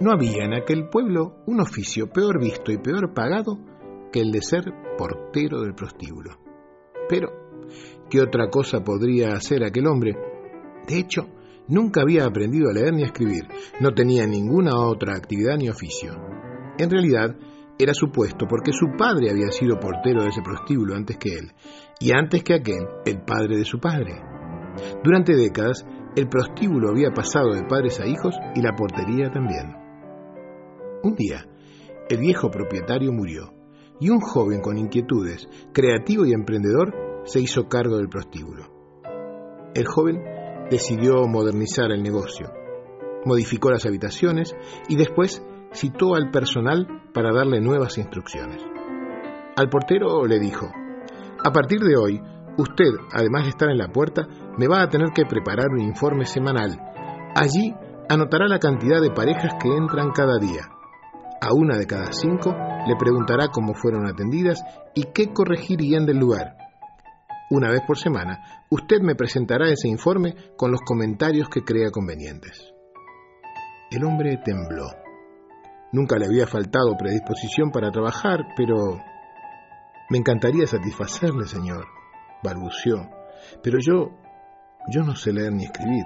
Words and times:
No 0.00 0.12
había 0.12 0.44
en 0.44 0.54
aquel 0.54 0.88
pueblo 0.88 1.42
un 1.46 1.60
oficio 1.60 2.08
peor 2.10 2.40
visto 2.40 2.72
y 2.72 2.78
peor 2.78 3.12
pagado 3.12 3.58
que 4.10 4.20
el 4.20 4.32
de 4.32 4.40
ser 4.40 4.64
portero 4.96 5.60
del 5.60 5.74
prostíbulo. 5.74 6.38
Pero, 7.06 7.28
¿qué 8.08 8.22
otra 8.22 8.48
cosa 8.48 8.82
podría 8.82 9.34
hacer 9.34 9.62
aquel 9.62 9.86
hombre? 9.86 10.16
De 10.88 10.98
hecho, 10.98 11.28
nunca 11.68 12.00
había 12.00 12.24
aprendido 12.24 12.70
a 12.70 12.72
leer 12.72 12.94
ni 12.94 13.02
a 13.02 13.06
escribir, 13.06 13.46
no 13.80 13.92
tenía 13.92 14.26
ninguna 14.26 14.78
otra 14.78 15.14
actividad 15.14 15.58
ni 15.58 15.68
oficio. 15.68 16.12
En 16.78 16.90
realidad, 16.90 17.36
era 17.78 17.92
supuesto 17.92 18.46
porque 18.48 18.72
su 18.72 18.96
padre 18.96 19.30
había 19.30 19.50
sido 19.50 19.78
portero 19.78 20.22
de 20.22 20.30
ese 20.30 20.42
prostíbulo 20.42 20.94
antes 20.94 21.18
que 21.18 21.34
él, 21.34 21.52
y 21.98 22.12
antes 22.12 22.42
que 22.42 22.54
aquel, 22.54 22.86
el 23.04 23.20
padre 23.20 23.58
de 23.58 23.64
su 23.64 23.78
padre. 23.78 24.14
Durante 25.04 25.36
décadas, 25.36 25.84
el 26.16 26.28
prostíbulo 26.28 26.88
había 26.88 27.10
pasado 27.10 27.52
de 27.52 27.64
padres 27.64 28.00
a 28.00 28.06
hijos 28.06 28.34
y 28.54 28.62
la 28.62 28.74
portería 28.74 29.30
también. 29.30 29.79
Un 31.02 31.14
día, 31.14 31.46
el 32.10 32.18
viejo 32.18 32.50
propietario 32.50 33.10
murió 33.10 33.54
y 34.00 34.10
un 34.10 34.20
joven 34.20 34.60
con 34.60 34.76
inquietudes, 34.76 35.48
creativo 35.72 36.26
y 36.26 36.32
emprendedor, 36.34 37.22
se 37.24 37.40
hizo 37.40 37.68
cargo 37.68 37.96
del 37.96 38.10
prostíbulo. 38.10 38.64
El 39.74 39.86
joven 39.86 40.22
decidió 40.70 41.26
modernizar 41.26 41.90
el 41.90 42.02
negocio, 42.02 42.52
modificó 43.24 43.70
las 43.70 43.86
habitaciones 43.86 44.54
y 44.88 44.96
después 44.96 45.42
citó 45.72 46.14
al 46.16 46.30
personal 46.30 46.86
para 47.14 47.32
darle 47.32 47.62
nuevas 47.62 47.96
instrucciones. 47.96 48.62
Al 49.56 49.70
portero 49.70 50.26
le 50.26 50.38
dijo, 50.38 50.66
a 51.42 51.50
partir 51.50 51.80
de 51.80 51.96
hoy, 51.96 52.20
usted, 52.58 52.92
además 53.10 53.44
de 53.44 53.50
estar 53.50 53.70
en 53.70 53.78
la 53.78 53.88
puerta, 53.88 54.28
me 54.58 54.68
va 54.68 54.82
a 54.82 54.88
tener 54.90 55.12
que 55.14 55.24
preparar 55.24 55.68
un 55.70 55.80
informe 55.80 56.26
semanal. 56.26 56.78
Allí 57.34 57.74
anotará 58.10 58.48
la 58.48 58.58
cantidad 58.58 59.00
de 59.00 59.12
parejas 59.12 59.54
que 59.62 59.74
entran 59.74 60.10
cada 60.10 60.38
día 60.38 60.68
a 61.40 61.54
una 61.54 61.76
de 61.76 61.86
cada 61.86 62.12
cinco 62.12 62.54
le 62.86 62.96
preguntará 62.96 63.48
cómo 63.48 63.74
fueron 63.74 64.06
atendidas 64.06 64.62
y 64.94 65.04
qué 65.14 65.32
corregirían 65.32 66.06
del 66.06 66.18
lugar. 66.18 66.56
Una 67.50 67.70
vez 67.70 67.80
por 67.86 67.98
semana, 67.98 68.64
usted 68.70 69.00
me 69.00 69.14
presentará 69.14 69.68
ese 69.68 69.88
informe 69.88 70.34
con 70.56 70.70
los 70.70 70.80
comentarios 70.82 71.48
que 71.48 71.62
crea 71.62 71.90
convenientes. 71.90 72.72
El 73.90 74.04
hombre 74.04 74.38
tembló. 74.44 74.86
Nunca 75.92 76.16
le 76.16 76.26
había 76.26 76.46
faltado 76.46 76.96
predisposición 76.96 77.72
para 77.72 77.90
trabajar, 77.90 78.46
pero... 78.56 79.00
Me 80.10 80.18
encantaría 80.18 80.66
satisfacerle, 80.66 81.46
señor, 81.46 81.86
balbuceó. 82.42 83.10
Pero 83.62 83.78
yo... 83.80 84.10
yo 84.92 85.02
no 85.02 85.16
sé 85.16 85.32
leer 85.32 85.52
ni 85.52 85.64
escribir. 85.64 86.04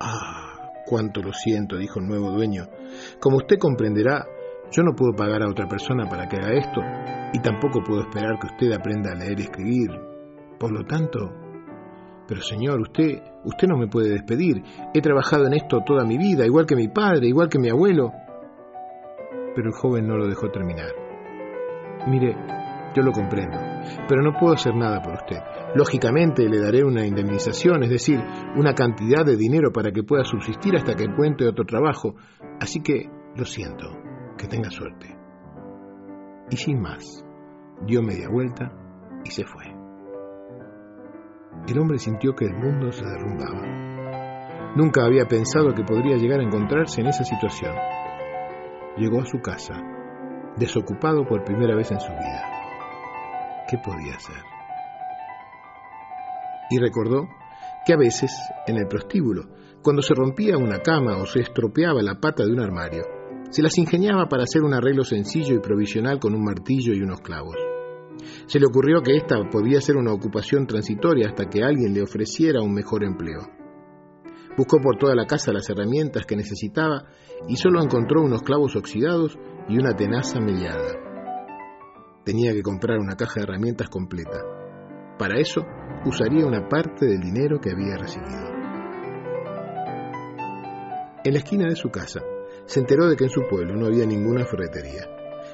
Ah, 0.00 0.39
Cuánto 0.90 1.22
lo 1.22 1.32
siento, 1.32 1.76
dijo 1.78 2.00
el 2.00 2.08
nuevo 2.08 2.32
dueño. 2.32 2.64
Como 3.20 3.36
usted 3.36 3.58
comprenderá, 3.60 4.26
yo 4.72 4.82
no 4.82 4.92
puedo 4.96 5.12
pagar 5.12 5.40
a 5.40 5.48
otra 5.48 5.68
persona 5.68 6.08
para 6.08 6.26
que 6.26 6.34
haga 6.34 6.52
esto, 6.52 6.80
y 7.32 7.38
tampoco 7.38 7.80
puedo 7.86 8.00
esperar 8.00 8.40
que 8.40 8.48
usted 8.48 8.72
aprenda 8.72 9.12
a 9.12 9.14
leer 9.14 9.38
y 9.38 9.42
escribir. 9.44 9.90
Por 10.58 10.72
lo 10.72 10.84
tanto, 10.84 11.30
pero 12.26 12.42
señor, 12.42 12.80
usted, 12.80 13.22
usted 13.44 13.68
no 13.68 13.78
me 13.78 13.86
puede 13.86 14.10
despedir. 14.10 14.64
He 14.92 15.00
trabajado 15.00 15.46
en 15.46 15.54
esto 15.54 15.78
toda 15.86 16.04
mi 16.04 16.18
vida, 16.18 16.44
igual 16.44 16.66
que 16.66 16.74
mi 16.74 16.88
padre, 16.88 17.28
igual 17.28 17.48
que 17.48 17.60
mi 17.60 17.68
abuelo. 17.68 18.10
Pero 19.54 19.68
el 19.68 19.74
joven 19.74 20.08
no 20.08 20.16
lo 20.16 20.26
dejó 20.26 20.50
terminar. 20.50 20.90
Mire, 22.08 22.34
yo 22.96 23.02
lo 23.04 23.12
comprendo, 23.12 23.58
pero 24.08 24.22
no 24.22 24.32
puedo 24.38 24.54
hacer 24.54 24.74
nada 24.74 25.00
por 25.02 25.14
usted. 25.14 25.38
Lógicamente 25.74 26.48
le 26.48 26.60
daré 26.60 26.84
una 26.84 27.06
indemnización, 27.06 27.82
es 27.82 27.90
decir, 27.90 28.20
una 28.56 28.74
cantidad 28.74 29.24
de 29.24 29.36
dinero 29.36 29.72
para 29.72 29.92
que 29.92 30.02
pueda 30.02 30.24
subsistir 30.24 30.76
hasta 30.76 30.94
que 30.94 31.04
encuentre 31.04 31.48
otro 31.48 31.64
trabajo. 31.64 32.14
Así 32.60 32.82
que, 32.82 33.08
lo 33.36 33.44
siento, 33.44 33.86
que 34.36 34.46
tenga 34.46 34.70
suerte. 34.70 35.16
Y 36.50 36.56
sin 36.56 36.80
más, 36.80 37.24
dio 37.86 38.02
media 38.02 38.28
vuelta 38.28 38.72
y 39.24 39.30
se 39.30 39.44
fue. 39.44 39.64
El 41.68 41.78
hombre 41.78 41.98
sintió 41.98 42.34
que 42.34 42.46
el 42.46 42.54
mundo 42.54 42.90
se 42.90 43.04
derrumbaba. 43.04 43.80
Nunca 44.76 45.04
había 45.04 45.26
pensado 45.26 45.74
que 45.74 45.84
podría 45.84 46.16
llegar 46.16 46.40
a 46.40 46.44
encontrarse 46.44 47.00
en 47.00 47.08
esa 47.08 47.24
situación. 47.24 47.74
Llegó 48.96 49.20
a 49.20 49.26
su 49.26 49.40
casa, 49.40 49.74
desocupado 50.56 51.26
por 51.26 51.44
primera 51.44 51.74
vez 51.74 51.90
en 51.90 52.00
su 52.00 52.12
vida. 52.12 52.49
¿Qué 53.70 53.78
podía 53.78 54.14
hacer? 54.16 54.42
Y 56.70 56.78
recordó 56.78 57.28
que 57.86 57.92
a 57.92 57.96
veces, 57.96 58.32
en 58.66 58.76
el 58.78 58.88
prostíbulo, 58.88 59.44
cuando 59.80 60.02
se 60.02 60.12
rompía 60.12 60.58
una 60.58 60.80
cama 60.80 61.18
o 61.18 61.26
se 61.26 61.40
estropeaba 61.40 62.02
la 62.02 62.18
pata 62.20 62.44
de 62.44 62.50
un 62.50 62.58
armario, 62.58 63.04
se 63.50 63.62
las 63.62 63.78
ingeniaba 63.78 64.28
para 64.28 64.42
hacer 64.42 64.62
un 64.62 64.74
arreglo 64.74 65.04
sencillo 65.04 65.54
y 65.54 65.60
provisional 65.60 66.18
con 66.18 66.34
un 66.34 66.42
martillo 66.42 66.92
y 66.94 67.00
unos 67.00 67.20
clavos. 67.20 67.54
Se 68.46 68.58
le 68.58 68.66
ocurrió 68.66 69.02
que 69.02 69.16
esta 69.16 69.36
podía 69.48 69.80
ser 69.80 69.96
una 69.96 70.12
ocupación 70.12 70.66
transitoria 70.66 71.28
hasta 71.28 71.48
que 71.48 71.62
alguien 71.62 71.94
le 71.94 72.02
ofreciera 72.02 72.62
un 72.62 72.74
mejor 72.74 73.04
empleo. 73.04 73.40
Buscó 74.56 74.78
por 74.80 74.96
toda 74.98 75.14
la 75.14 75.26
casa 75.26 75.52
las 75.52 75.70
herramientas 75.70 76.26
que 76.26 76.34
necesitaba 76.34 77.04
y 77.48 77.54
solo 77.54 77.80
encontró 77.80 78.20
unos 78.20 78.42
clavos 78.42 78.74
oxidados 78.74 79.38
y 79.68 79.78
una 79.78 79.94
tenaza 79.94 80.40
mellada. 80.40 81.09
Tenía 82.24 82.52
que 82.52 82.62
comprar 82.62 82.98
una 82.98 83.16
caja 83.16 83.34
de 83.36 83.42
herramientas 83.44 83.88
completa. 83.88 84.40
Para 85.18 85.38
eso, 85.38 85.62
usaría 86.04 86.46
una 86.46 86.68
parte 86.68 87.06
del 87.06 87.20
dinero 87.20 87.60
que 87.60 87.70
había 87.70 87.96
recibido. 87.96 88.50
En 91.24 91.32
la 91.32 91.38
esquina 91.38 91.68
de 91.68 91.76
su 91.76 91.90
casa, 91.90 92.20
se 92.66 92.80
enteró 92.80 93.08
de 93.08 93.16
que 93.16 93.24
en 93.24 93.30
su 93.30 93.42
pueblo 93.48 93.76
no 93.76 93.86
había 93.86 94.06
ninguna 94.06 94.44
ferretería. 94.44 95.06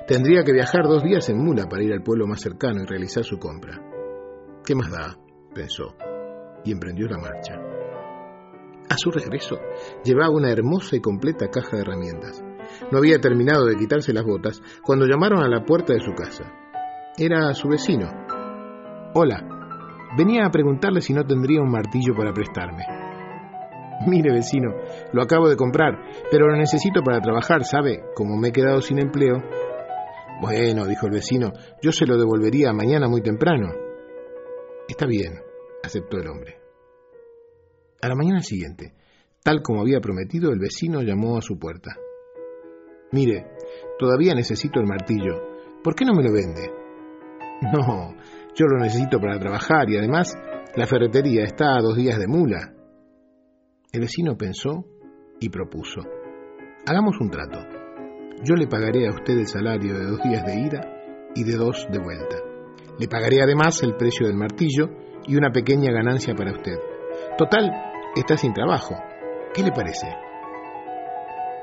Tendría 0.07 0.45
que 0.45 0.53
viajar 0.53 0.85
dos 0.85 1.03
días 1.03 1.29
en 1.29 1.39
mula 1.39 1.67
para 1.69 1.83
ir 1.83 1.93
al 1.93 2.03
pueblo 2.03 2.27
más 2.27 2.41
cercano 2.41 2.83
y 2.83 2.87
realizar 2.87 3.25
su 3.25 3.39
compra. 3.39 3.81
¿Qué 4.65 4.75
más 4.75 4.91
da? 4.91 5.17
pensó, 5.55 5.97
y 6.65 6.73
emprendió 6.73 7.09
la 7.09 7.19
marcha. 7.19 7.55
A 8.89 8.97
su 8.97 9.11
regreso, 9.11 9.57
llevaba 10.05 10.31
una 10.31 10.53
hermosa 10.53 10.95
y 10.97 11.01
completa 11.01 11.49
caja 11.49 11.77
de 11.77 11.83
herramientas. 11.83 12.43
No 12.91 12.99
había 12.99 13.21
terminado 13.21 13.65
de 13.67 13.77
quitarse 13.77 14.13
las 14.13 14.25
botas 14.25 14.63
cuando 14.83 15.07
llamaron 15.07 15.43
a 15.43 15.49
la 15.49 15.65
puerta 15.65 15.93
de 15.93 16.01
su 16.01 16.13
casa. 16.15 16.45
Era 17.19 17.55
su 17.55 17.69
vecino. 17.69 18.09
Hola, 19.15 19.43
venía 20.17 20.45
a 20.45 20.51
preguntarle 20.51 21.01
si 21.01 21.15
no 21.15 21.25
tendría 21.25 21.61
un 21.61 21.71
martillo 21.71 22.15
para 22.15 22.33
prestarme. 22.33 22.85
Mire, 24.07 24.33
vecino, 24.33 24.75
lo 25.13 25.23
acabo 25.23 25.49
de 25.49 25.57
comprar, 25.57 25.99
pero 26.31 26.49
lo 26.49 26.57
necesito 26.57 27.03
para 27.03 27.21
trabajar, 27.21 27.65
¿sabe? 27.65 28.05
Como 28.15 28.37
me 28.37 28.49
he 28.49 28.53
quedado 28.53 28.83
sin 28.83 28.99
empleo. 28.99 29.43
Bueno, 30.41 30.85
dijo 30.87 31.07
el 31.07 31.13
vecino, 31.13 31.53
yo 31.81 31.93
se 31.93 32.07
lo 32.07 32.19
devolvería 32.19 32.73
mañana 32.75 33.09
muy 33.09 33.23
temprano. 33.23 33.73
Está 34.87 35.07
bien, 35.07 35.41
aceptó 35.83 36.19
el 36.19 36.29
hombre. 36.29 36.61
A 38.03 38.09
la 38.09 38.15
mañana 38.15 38.43
siguiente, 38.43 38.95
tal 39.43 39.63
como 39.63 39.81
había 39.81 40.01
prometido, 40.01 40.53
el 40.53 40.59
vecino 40.59 41.01
llamó 41.01 41.39
a 41.39 41.43
su 41.43 41.59
puerta. 41.59 41.97
Mire, 43.17 43.47
todavía 43.99 44.35
necesito 44.35 44.79
el 44.79 44.87
martillo. 44.87 45.41
¿Por 45.83 45.95
qué 45.95 46.05
no 46.05 46.13
me 46.13 46.23
lo 46.23 46.35
vende? 46.35 46.71
No, 47.73 48.15
yo 48.55 48.67
lo 48.67 48.79
necesito 48.79 49.19
para 49.19 49.39
trabajar 49.39 49.89
y 49.89 49.97
además 49.97 50.37
la 50.75 50.87
ferretería 50.87 51.45
está 51.45 51.75
a 51.75 51.81
dos 51.81 51.97
días 51.97 52.19
de 52.19 52.27
mula. 52.27 52.75
El 53.91 54.03
vecino 54.03 54.37
pensó 54.37 54.85
y 55.41 55.49
propuso. 55.49 56.03
Hagamos 56.87 57.17
un 57.19 57.31
trato. 57.31 57.59
Yo 58.45 58.55
le 58.55 58.67
pagaré 58.67 59.09
a 59.09 59.13
usted 59.13 59.39
el 59.39 59.47
salario 59.47 59.99
de 59.99 60.05
dos 60.05 60.23
días 60.23 60.45
de 60.45 60.61
ida 60.61 60.81
y 61.35 61.45
de 61.45 61.57
dos 61.57 61.87
de 61.91 61.99
vuelta. 61.99 62.37
Le 62.99 63.09
pagaré 63.09 63.41
además 63.41 63.83
el 63.83 63.97
precio 63.97 64.27
del 64.27 64.37
martillo 64.37 64.91
y 65.27 65.37
una 65.37 65.51
pequeña 65.51 65.91
ganancia 65.91 66.35
para 66.35 66.53
usted. 66.53 66.77
Total, 67.39 67.71
está 68.15 68.37
sin 68.37 68.53
trabajo. 68.53 68.95
¿Qué 69.55 69.63
le 69.63 69.73
parece? 69.73 70.07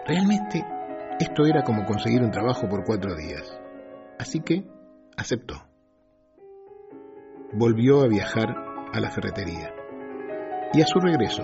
Realmente 0.08 0.73
esto 1.20 1.46
era 1.46 1.64
como 1.64 1.86
conseguir 1.86 2.22
un 2.22 2.32
trabajo 2.32 2.68
por 2.68 2.84
cuatro 2.84 3.16
días. 3.16 3.60
Así 4.20 4.40
que 4.40 4.66
aceptó. 5.18 5.56
Volvió 7.54 8.02
a 8.02 8.08
viajar 8.08 8.56
a 8.94 9.00
la 9.00 9.12
ferretería. 9.12 9.74
Y 10.74 10.82
a 10.82 10.86
su 10.88 11.00
regreso, 11.00 11.44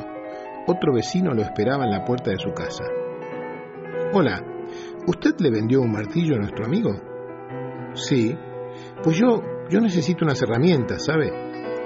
otro 0.68 0.94
vecino 0.94 1.34
lo 1.34 1.42
esperaba 1.42 1.86
en 1.86 1.92
la 1.92 2.04
puerta 2.04 2.32
de 2.32 2.40
su 2.40 2.52
casa. 2.52 2.84
Hola, 4.14 4.42
¿usted 5.06 5.36
le 5.40 5.52
vendió 5.52 5.82
un 5.82 5.92
martillo 5.92 6.36
a 6.36 6.40
nuestro 6.40 6.66
amigo? 6.66 6.92
Sí. 7.94 8.36
Pues 9.04 9.18
yo, 9.18 9.42
yo 9.70 9.80
necesito 9.80 10.26
unas 10.26 10.42
herramientas, 10.42 11.06
¿sabe? 11.06 11.32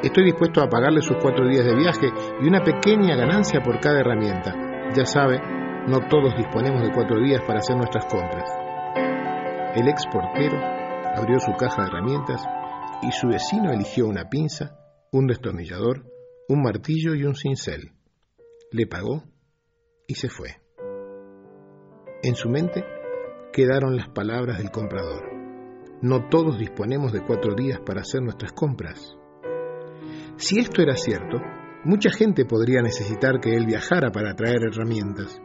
Estoy 0.02 0.26
dispuesto 0.26 0.62
a 0.62 0.70
pagarle 0.70 1.02
sus 1.02 1.18
cuatro 1.22 1.48
días 1.48 1.66
de 1.66 1.76
viaje 1.76 2.10
y 2.42 2.48
una 2.48 2.64
pequeña 2.64 3.16
ganancia 3.16 3.62
por 3.62 3.80
cada 3.80 4.00
herramienta. 4.00 4.54
Ya 4.94 5.06
sabe, 5.06 5.42
no 5.88 6.00
todos 6.08 6.36
disponemos 6.38 6.82
de 6.82 6.94
cuatro 6.94 7.20
días 7.22 7.42
para 7.46 7.60
hacer 7.60 7.76
nuestras 7.76 8.06
compras. 8.06 8.50
El 9.76 9.88
ex 9.90 10.06
portero 10.06 10.58
abrió 11.16 11.40
su 11.40 11.52
caja 11.54 11.82
de 11.84 11.88
herramientas 11.90 12.42
y 13.02 13.12
su 13.12 13.28
vecino 13.28 13.72
eligió 13.72 14.08
una 14.08 14.30
pinza, 14.30 14.78
un 15.12 15.28
destornillador, 15.28 16.06
un 16.48 16.62
martillo 16.62 17.16
y 17.16 17.26
un 17.26 17.36
cincel. 17.36 17.92
Le 18.72 18.88
pagó 18.88 19.24
y 20.08 20.16
se 20.16 20.30
fue. 20.30 20.62
En 22.24 22.36
su 22.36 22.50
mente 22.50 22.86
quedaron 23.52 23.98
las 23.98 24.08
palabras 24.10 24.60
del 24.60 24.72
comprador. 24.72 25.24
No 26.02 26.30
todos 26.30 26.58
disponemos 26.58 27.12
de 27.12 27.26
cuatro 27.26 27.56
días 27.56 27.80
para 27.86 28.02
hacer 28.02 28.22
nuestras 28.22 28.54
compras. 28.54 29.18
Si 30.38 30.60
esto 30.60 30.82
era 30.82 30.96
cierto, 30.96 31.40
mucha 31.84 32.10
gente 32.10 32.46
podría 32.46 32.82
necesitar 32.82 33.40
que 33.42 33.54
él 33.54 33.66
viajara 33.66 34.12
para 34.12 34.34
traer 34.36 34.64
herramientas. 34.64 35.42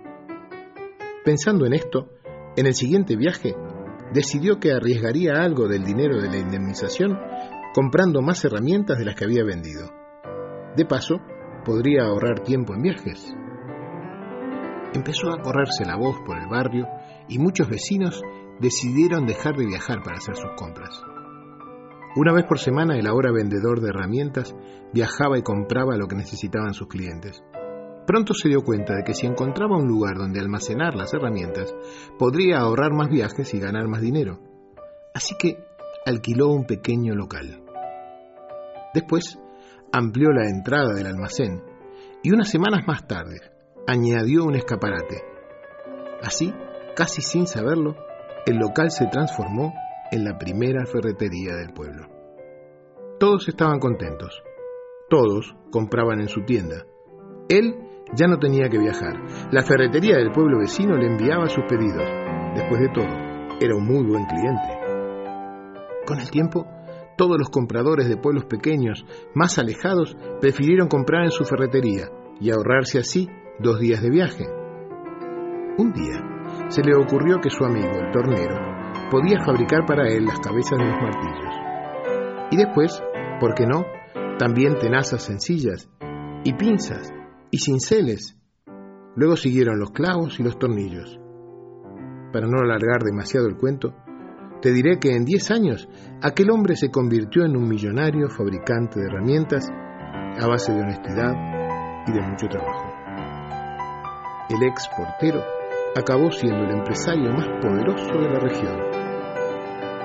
Pensando 1.28 1.66
en 1.66 1.74
esto, 1.74 2.08
en 2.56 2.64
el 2.64 2.72
siguiente 2.72 3.14
viaje, 3.14 3.54
decidió 4.14 4.58
que 4.58 4.72
arriesgaría 4.72 5.42
algo 5.42 5.68
del 5.68 5.84
dinero 5.84 6.22
de 6.22 6.30
la 6.30 6.38
indemnización 6.38 7.18
comprando 7.74 8.22
más 8.22 8.42
herramientas 8.46 8.96
de 8.96 9.04
las 9.04 9.14
que 9.14 9.26
había 9.26 9.44
vendido. 9.44 9.90
De 10.74 10.86
paso, 10.86 11.16
podría 11.66 12.06
ahorrar 12.06 12.40
tiempo 12.44 12.72
en 12.72 12.80
viajes. 12.80 13.30
Empezó 14.94 15.28
a 15.30 15.42
correrse 15.42 15.84
la 15.84 15.96
voz 15.96 16.16
por 16.24 16.38
el 16.38 16.48
barrio 16.48 16.86
y 17.28 17.38
muchos 17.38 17.68
vecinos 17.68 18.22
decidieron 18.58 19.26
dejar 19.26 19.54
de 19.54 19.66
viajar 19.66 20.02
para 20.02 20.16
hacer 20.16 20.34
sus 20.34 20.52
compras. 20.56 21.02
Una 22.16 22.32
vez 22.32 22.46
por 22.46 22.58
semana 22.58 22.96
el 22.96 23.06
ahora 23.06 23.32
vendedor 23.32 23.82
de 23.82 23.90
herramientas 23.90 24.56
viajaba 24.94 25.36
y 25.36 25.42
compraba 25.42 25.98
lo 25.98 26.08
que 26.08 26.16
necesitaban 26.16 26.72
sus 26.72 26.88
clientes. 26.88 27.44
Pronto 28.08 28.32
se 28.32 28.48
dio 28.48 28.64
cuenta 28.64 28.94
de 28.94 29.04
que 29.04 29.12
si 29.12 29.26
encontraba 29.26 29.76
un 29.76 29.86
lugar 29.86 30.16
donde 30.16 30.40
almacenar 30.40 30.94
las 30.94 31.12
herramientas, 31.12 31.74
podría 32.18 32.60
ahorrar 32.60 32.90
más 32.90 33.10
viajes 33.10 33.52
y 33.52 33.60
ganar 33.60 33.86
más 33.86 34.00
dinero. 34.00 34.38
Así 35.14 35.34
que 35.38 35.58
alquiló 36.06 36.48
un 36.48 36.64
pequeño 36.64 37.14
local. 37.14 37.62
Después 38.94 39.38
amplió 39.92 40.30
la 40.30 40.48
entrada 40.48 40.94
del 40.94 41.06
almacén 41.06 41.62
y 42.22 42.30
unas 42.32 42.48
semanas 42.48 42.86
más 42.86 43.06
tarde 43.06 43.42
añadió 43.86 44.46
un 44.46 44.54
escaparate. 44.54 45.22
Así, 46.22 46.54
casi 46.96 47.20
sin 47.20 47.46
saberlo, 47.46 47.94
el 48.46 48.56
local 48.56 48.90
se 48.90 49.04
transformó 49.08 49.74
en 50.10 50.24
la 50.24 50.38
primera 50.38 50.86
ferretería 50.86 51.56
del 51.56 51.74
pueblo. 51.74 52.08
Todos 53.20 53.46
estaban 53.48 53.78
contentos. 53.80 54.42
Todos 55.10 55.54
compraban 55.70 56.22
en 56.22 56.28
su 56.28 56.46
tienda. 56.46 56.86
Él 57.50 57.87
ya 58.14 58.26
no 58.26 58.38
tenía 58.38 58.68
que 58.68 58.78
viajar. 58.78 59.14
La 59.50 59.62
ferretería 59.62 60.16
del 60.16 60.32
pueblo 60.32 60.58
vecino 60.58 60.96
le 60.96 61.06
enviaba 61.06 61.48
sus 61.48 61.64
pedidos. 61.68 62.08
Después 62.54 62.80
de 62.80 62.88
todo, 62.88 63.28
era 63.60 63.76
un 63.76 63.86
muy 63.86 64.04
buen 64.04 64.24
cliente. 64.26 64.78
Con 66.06 66.20
el 66.20 66.30
tiempo, 66.30 66.66
todos 67.16 67.36
los 67.38 67.50
compradores 67.50 68.08
de 68.08 68.16
pueblos 68.16 68.44
pequeños, 68.44 69.04
más 69.34 69.58
alejados, 69.58 70.16
prefirieron 70.40 70.88
comprar 70.88 71.24
en 71.24 71.30
su 71.30 71.44
ferretería 71.44 72.08
y 72.40 72.50
ahorrarse 72.50 72.98
así 72.98 73.28
dos 73.58 73.80
días 73.80 74.00
de 74.00 74.10
viaje. 74.10 74.46
Un 75.76 75.92
día 75.92 76.68
se 76.68 76.82
le 76.82 76.94
ocurrió 76.96 77.40
que 77.40 77.50
su 77.50 77.64
amigo, 77.64 77.90
el 77.90 78.10
tornero, 78.12 78.56
podía 79.10 79.44
fabricar 79.44 79.84
para 79.86 80.08
él 80.08 80.24
las 80.24 80.38
cabezas 80.40 80.78
de 80.78 80.84
los 80.84 80.96
martillos. 81.00 81.54
Y 82.50 82.56
después, 82.56 83.02
¿por 83.40 83.54
qué 83.54 83.66
no? 83.66 83.84
También 84.38 84.78
tenazas 84.78 85.22
sencillas, 85.22 85.90
y 86.44 86.52
pinzas, 86.54 87.12
y 87.50 87.58
cinceles. 87.58 88.36
Luego 89.16 89.36
siguieron 89.36 89.78
los 89.78 89.90
clavos 89.90 90.38
y 90.38 90.42
los 90.42 90.58
tornillos. 90.58 91.18
Para 92.32 92.46
no 92.46 92.60
alargar 92.60 93.02
demasiado 93.02 93.46
el 93.46 93.56
cuento, 93.56 93.94
te 94.60 94.72
diré 94.72 94.98
que 94.98 95.14
en 95.14 95.24
diez 95.24 95.50
años 95.50 95.88
aquel 96.22 96.50
hombre 96.50 96.76
se 96.76 96.90
convirtió 96.90 97.44
en 97.44 97.56
un 97.56 97.68
millonario 97.68 98.28
fabricante 98.28 99.00
de 99.00 99.06
herramientas 99.06 99.68
a 99.70 100.46
base 100.46 100.72
de 100.72 100.80
honestidad 100.80 101.32
y 102.06 102.12
de 102.12 102.20
mucho 102.22 102.46
trabajo 102.48 102.98
el 104.48 104.62
ex 104.62 104.88
portero, 104.96 105.42
acabó 105.94 106.30
siendo 106.30 106.64
el 106.64 106.70
empresario 106.70 107.30
más 107.32 107.46
poderoso 107.60 108.14
de 108.14 108.30
la 108.30 108.40
región. 108.40 108.80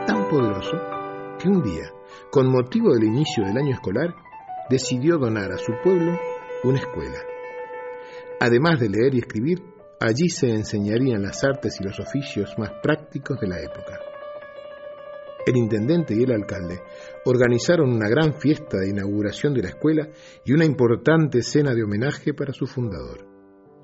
Tan 0.05 0.27
poderoso 0.27 0.77
que 1.39 1.47
un 1.47 1.61
día, 1.63 1.85
con 2.29 2.51
motivo 2.51 2.93
del 2.93 3.05
inicio 3.05 3.45
del 3.45 3.57
año 3.57 3.71
escolar, 3.73 4.13
decidió 4.69 5.17
donar 5.17 5.51
a 5.51 5.57
su 5.57 5.71
pueblo 5.81 6.19
una 6.63 6.79
escuela. 6.79 7.19
Además 8.39 8.79
de 8.79 8.89
leer 8.89 9.15
y 9.15 9.19
escribir, 9.19 9.59
allí 9.99 10.29
se 10.29 10.49
enseñarían 10.49 11.23
las 11.23 11.43
artes 11.43 11.79
y 11.79 11.83
los 11.83 11.99
oficios 11.99 12.53
más 12.57 12.71
prácticos 12.81 13.39
de 13.39 13.47
la 13.47 13.59
época. 13.61 13.99
El 15.45 15.57
intendente 15.57 16.15
y 16.15 16.23
el 16.23 16.31
alcalde 16.31 16.79
organizaron 17.25 17.93
una 17.93 18.07
gran 18.07 18.33
fiesta 18.33 18.79
de 18.79 18.89
inauguración 18.89 19.53
de 19.53 19.63
la 19.63 19.69
escuela 19.69 20.09
y 20.45 20.53
una 20.53 20.65
importante 20.65 21.41
cena 21.41 21.73
de 21.73 21.83
homenaje 21.83 22.33
para 22.33 22.53
su 22.53 22.65
fundador. 22.65 23.27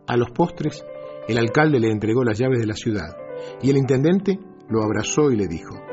A 0.08 0.16
los 0.16 0.32
postres, 0.32 0.86
el 1.28 1.38
alcalde 1.38 1.80
le 1.80 1.92
entregó 1.92 2.24
las 2.24 2.40
llaves 2.40 2.60
de 2.60 2.68
la 2.68 2.76
ciudad 2.76 3.18
y 3.62 3.70
el 3.70 3.78
intendente 3.78 4.40
lo 4.70 4.84
abrazó 4.84 5.32
y 5.32 5.36
le 5.36 5.48
dijo, 5.48 5.89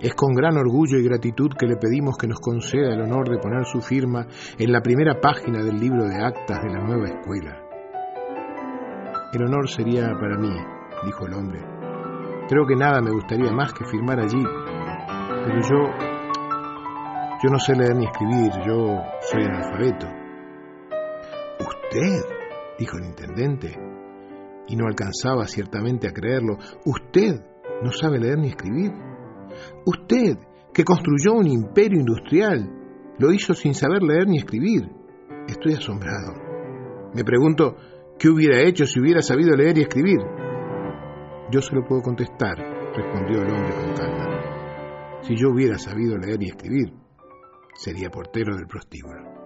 es 0.00 0.14
con 0.14 0.34
gran 0.34 0.56
orgullo 0.56 0.98
y 0.98 1.04
gratitud 1.04 1.50
que 1.58 1.66
le 1.66 1.76
pedimos 1.76 2.16
que 2.16 2.28
nos 2.28 2.40
conceda 2.40 2.94
el 2.94 3.02
honor 3.02 3.28
de 3.28 3.38
poner 3.38 3.64
su 3.66 3.80
firma 3.80 4.26
en 4.58 4.72
la 4.72 4.80
primera 4.80 5.20
página 5.20 5.62
del 5.62 5.78
libro 5.78 6.04
de 6.04 6.22
actas 6.22 6.62
de 6.62 6.70
la 6.70 6.84
nueva 6.84 7.08
escuela. 7.08 7.62
El 9.32 9.42
honor 9.42 9.68
sería 9.68 10.08
para 10.18 10.38
mí, 10.38 10.54
dijo 11.04 11.26
el 11.26 11.34
hombre. 11.34 11.60
Creo 12.48 12.66
que 12.66 12.76
nada 12.76 13.02
me 13.02 13.10
gustaría 13.10 13.52
más 13.52 13.72
que 13.72 13.84
firmar 13.84 14.20
allí, 14.20 14.42
pero 15.44 15.60
yo... 15.60 15.76
yo 17.42 17.50
no 17.50 17.58
sé 17.58 17.74
leer 17.74 17.96
ni 17.96 18.06
escribir, 18.06 18.50
yo 18.66 19.02
soy 19.20 19.44
analfabeto. 19.44 20.06
¿Usted? 21.60 22.36
dijo 22.78 22.96
el 22.96 23.06
intendente, 23.06 23.76
y 24.68 24.76
no 24.76 24.86
alcanzaba 24.86 25.46
ciertamente 25.46 26.08
a 26.08 26.12
creerlo. 26.12 26.58
Usted 26.84 27.40
no 27.82 27.90
sabe 27.90 28.18
leer 28.18 28.38
ni 28.38 28.48
escribir. 28.48 28.92
Usted, 29.84 30.38
que 30.72 30.84
construyó 30.84 31.34
un 31.34 31.46
imperio 31.46 32.00
industrial, 32.00 32.70
lo 33.18 33.32
hizo 33.32 33.54
sin 33.54 33.74
saber 33.74 34.02
leer 34.02 34.28
ni 34.28 34.38
escribir. 34.38 34.88
Estoy 35.48 35.74
asombrado. 35.74 36.34
Me 37.14 37.24
pregunto, 37.24 37.76
¿qué 38.18 38.28
hubiera 38.28 38.60
hecho 38.62 38.86
si 38.86 39.00
hubiera 39.00 39.22
sabido 39.22 39.56
leer 39.56 39.78
y 39.78 39.82
escribir? 39.82 40.18
Yo 41.50 41.62
se 41.62 41.74
lo 41.74 41.84
puedo 41.84 42.02
contestar, 42.02 42.58
respondió 42.94 43.42
el 43.42 43.50
hombre 43.50 43.74
con 43.74 43.94
calma. 43.94 44.28
Si 45.22 45.34
yo 45.34 45.48
hubiera 45.50 45.78
sabido 45.78 46.16
leer 46.16 46.42
y 46.42 46.48
escribir, 46.48 46.92
sería 47.74 48.10
portero 48.10 48.56
del 48.56 48.66
prostíbulo. 48.66 49.38